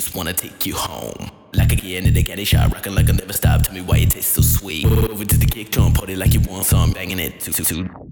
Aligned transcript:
just 0.00 0.14
wanna 0.14 0.32
take 0.32 0.64
you 0.64 0.74
home. 0.74 1.30
Like 1.52 1.72
again 1.72 2.06
in 2.06 2.14
the 2.14 2.22
caddy 2.22 2.44
shot, 2.44 2.72
rockin' 2.72 2.94
like 2.94 3.10
I 3.10 3.12
never 3.12 3.34
stop. 3.34 3.62
Tell 3.62 3.74
me 3.74 3.82
why 3.82 3.98
it 3.98 4.10
tastes 4.10 4.32
so 4.32 4.40
sweet. 4.40 4.86
Over 4.86 5.26
to 5.26 5.36
the 5.36 5.44
kick 5.44 5.70
drum, 5.70 5.92
party 5.92 6.16
like 6.16 6.32
you 6.32 6.40
want 6.40 6.64
some, 6.64 6.92
banging 6.92 7.18
it. 7.18 7.38
Two, 7.40 7.52
two, 7.52 7.64
two. 7.64 8.09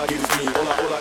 I 0.00 0.06
get 0.06 0.18
is 0.18 0.46
me. 0.46 0.52
All 0.54 0.66
I, 0.66 0.80
all 0.80 0.94
I 0.94 0.99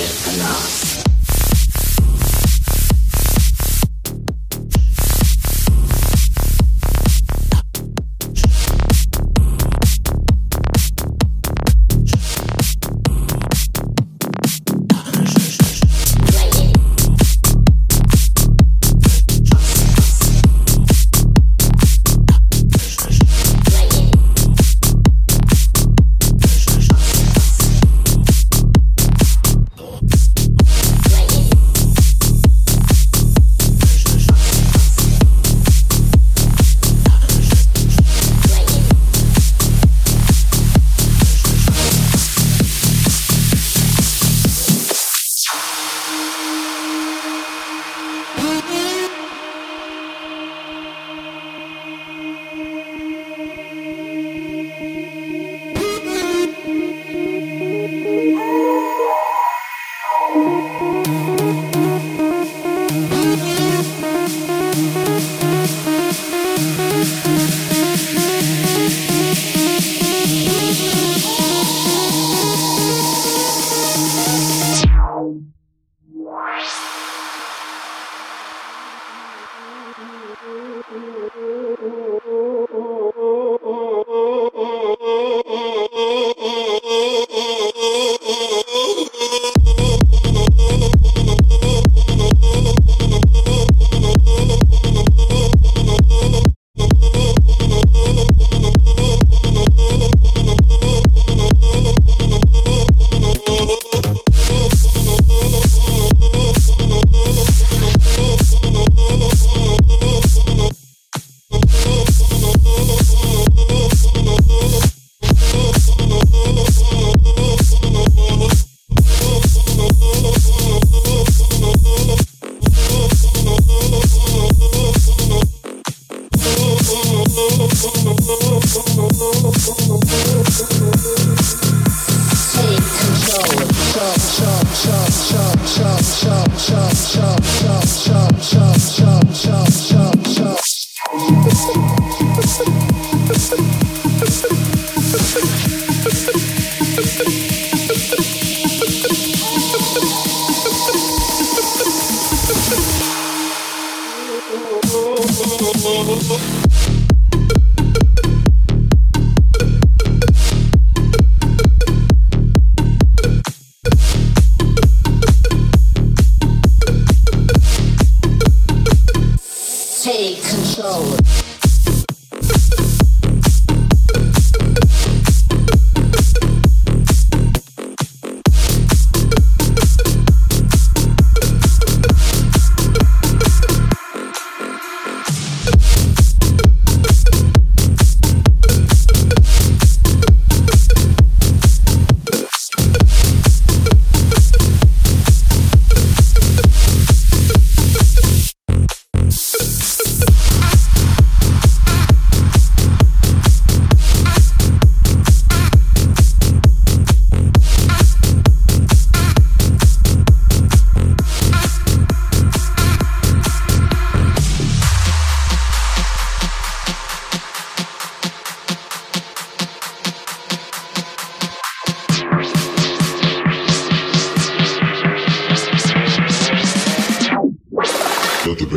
take 0.00 0.24
control. 0.24 0.89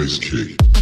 bass 0.04 0.20
kick. 0.20 0.73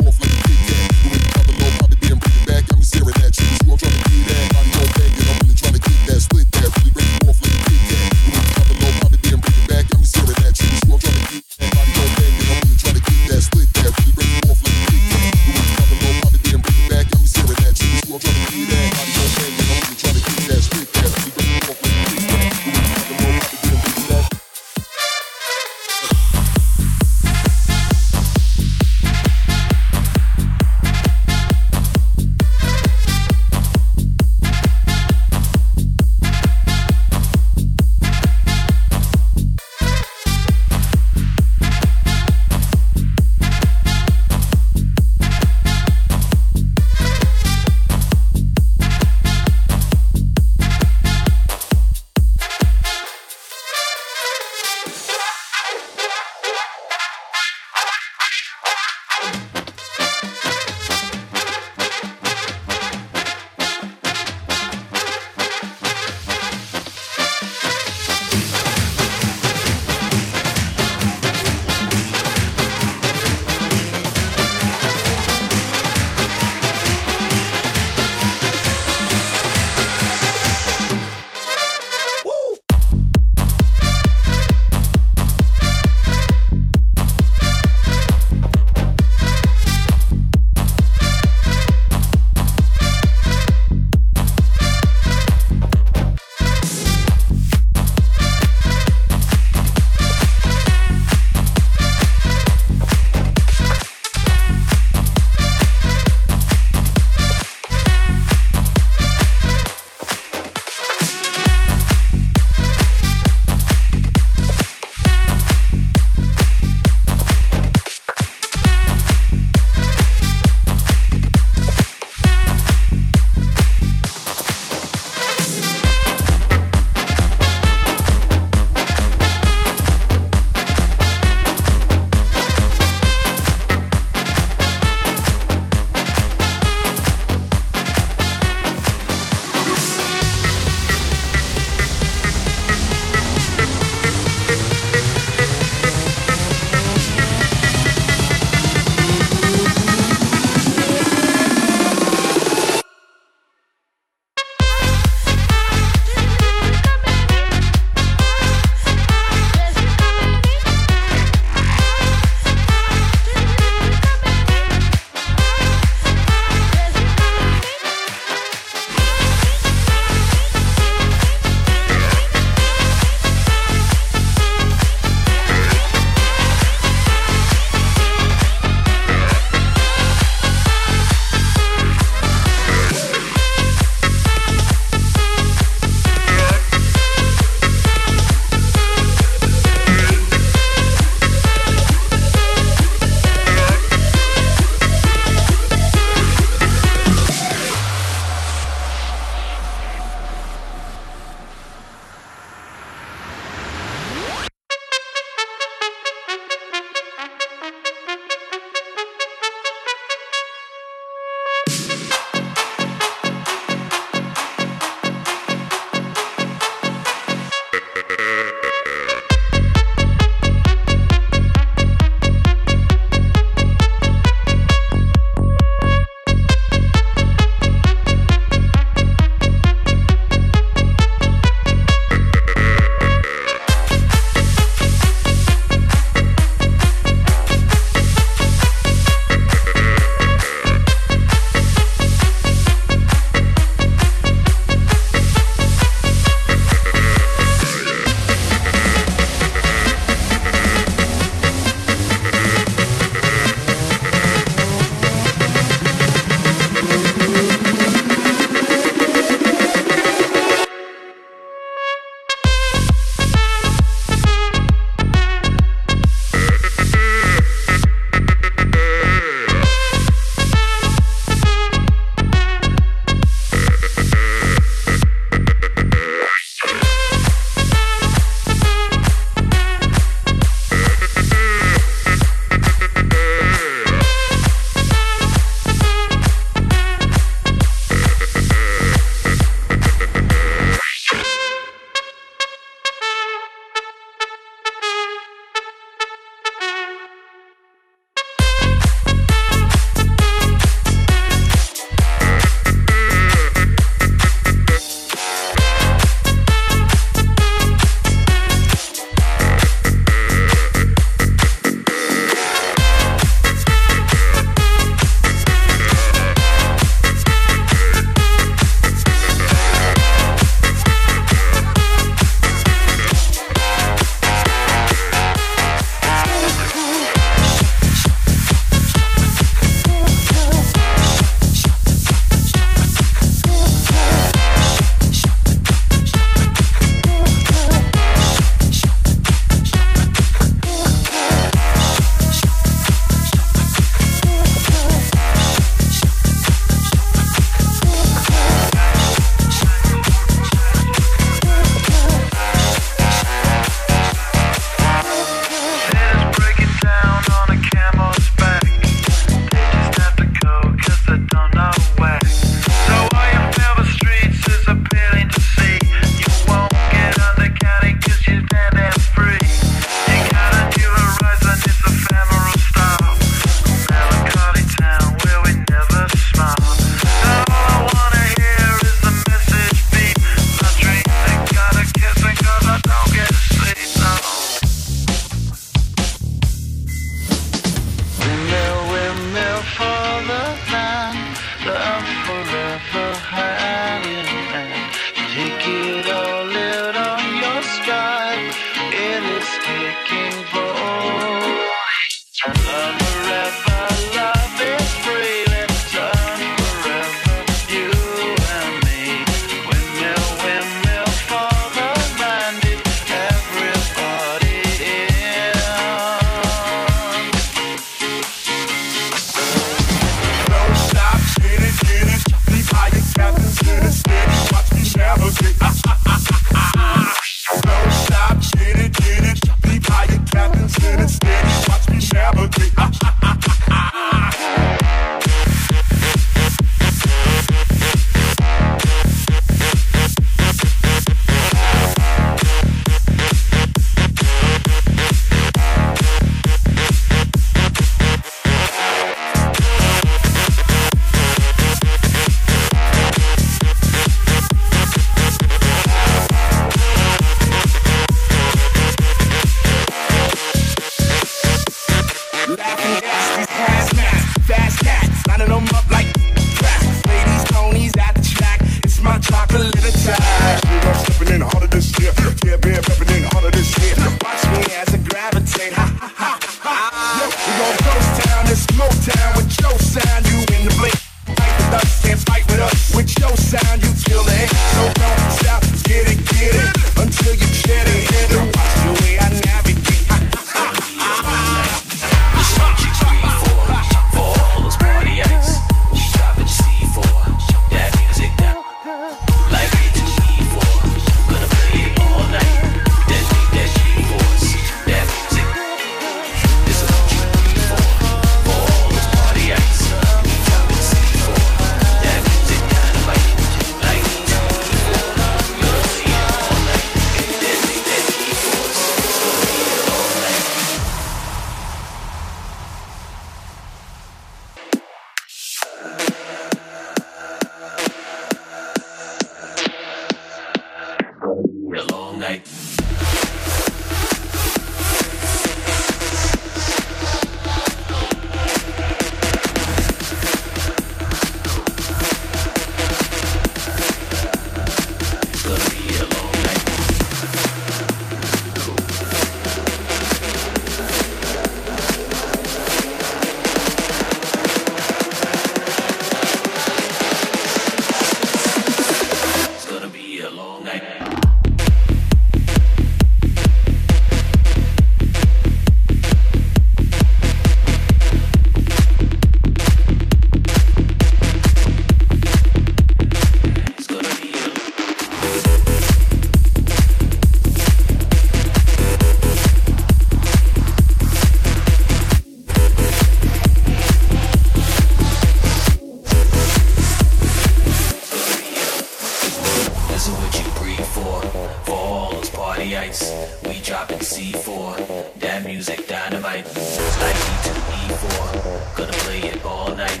for 591.64 591.72
all 591.72 592.12
those 592.12 592.30
partyites. 592.30 593.00
We 593.46 593.60
dropping 593.60 593.98
C4, 593.98 595.18
that 595.20 595.44
music 595.44 595.86
dynamite. 595.88 596.46
Like 596.46 597.16
E 597.16 597.34
to 597.46 597.52
E4, 597.80 598.76
gonna 598.76 598.92
play 598.92 599.20
it 599.20 599.44
all 599.44 599.74
night. 599.74 600.00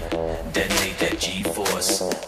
Detonate 0.52 0.98
that 0.98 1.18
G-force. 1.18 2.19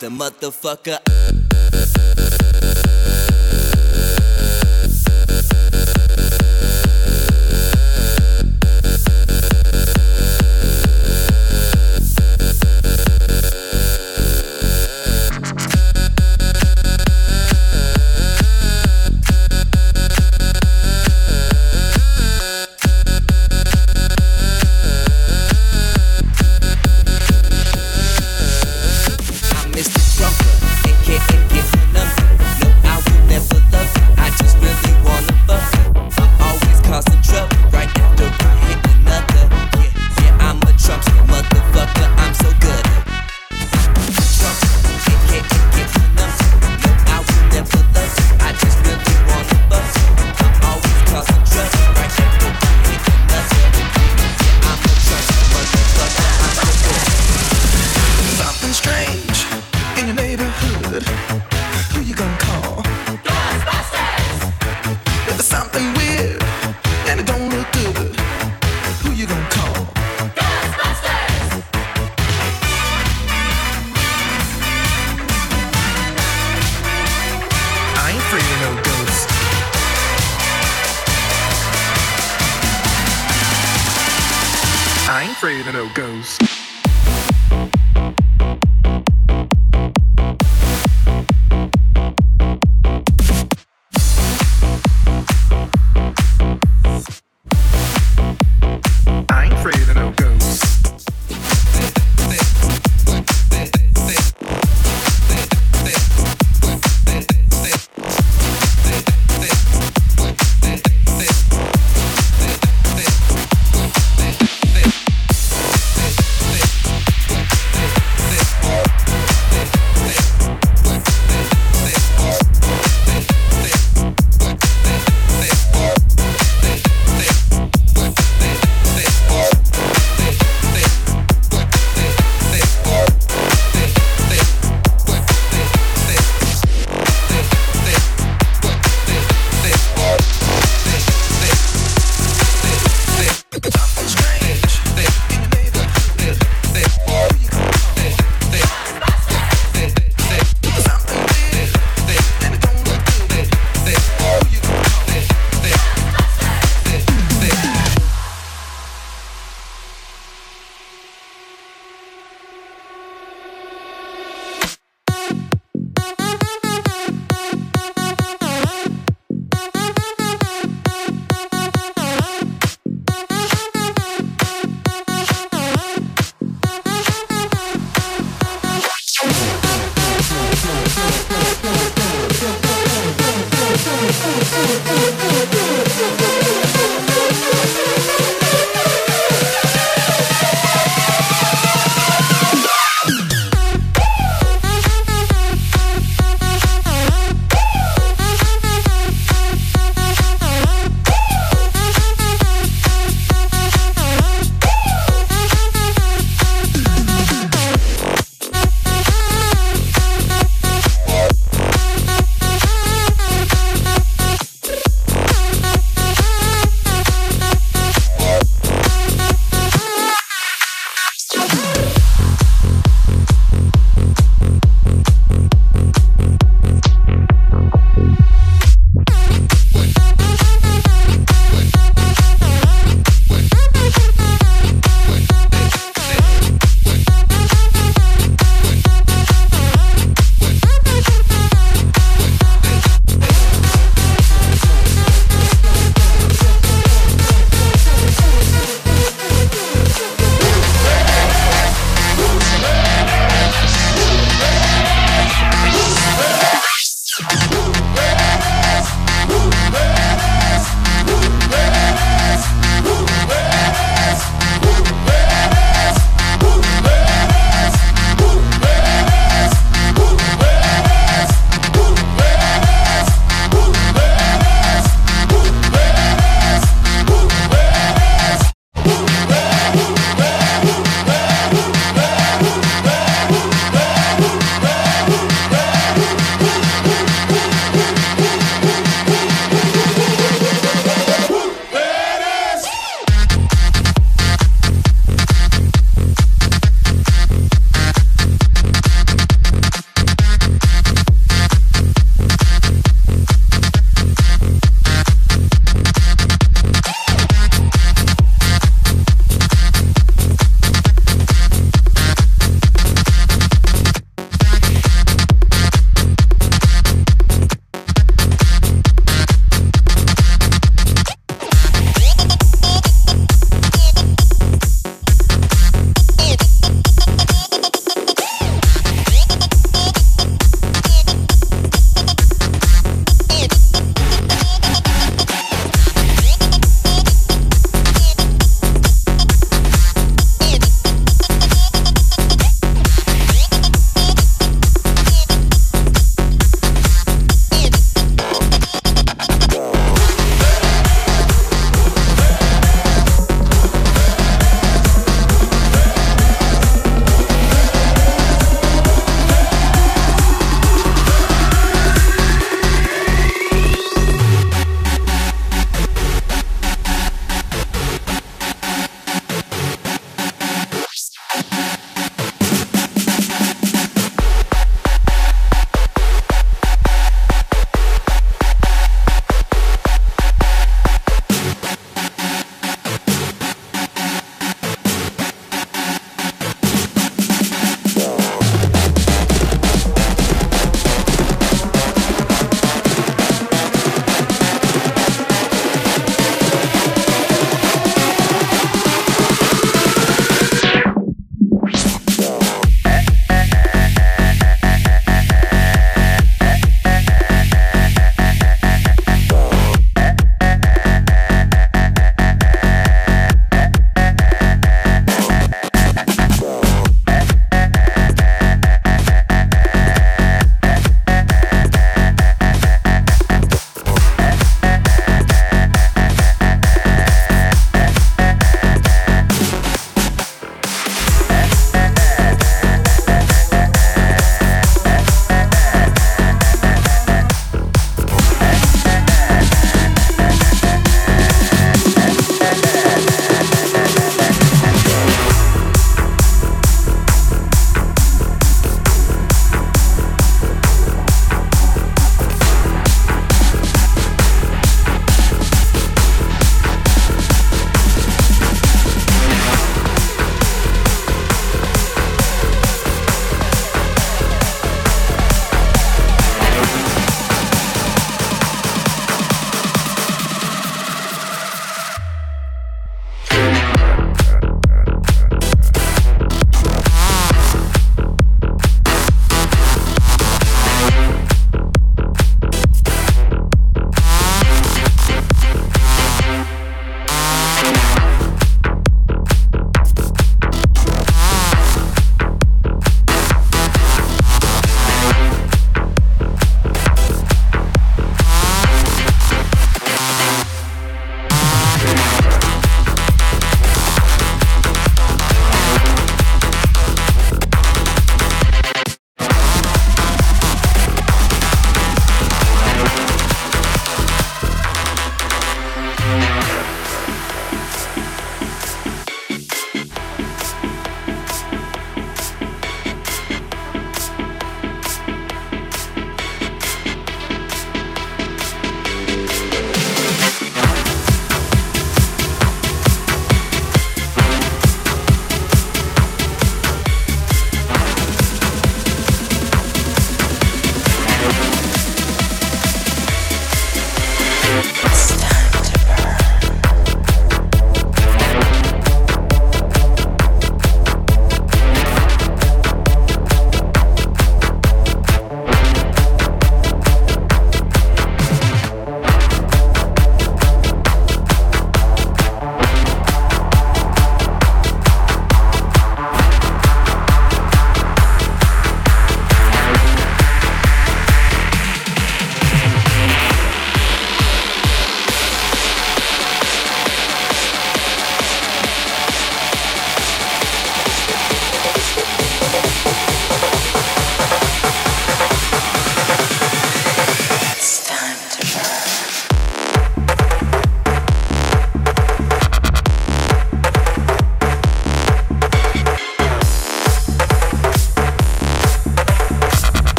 the 0.00 0.08
motherfucker 0.08 1.07